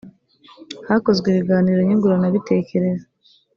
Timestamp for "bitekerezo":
2.35-3.05